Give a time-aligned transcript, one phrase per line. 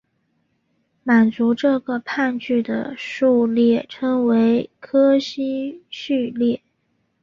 [1.03, 6.59] 满足这个判据的数列称为柯西序列。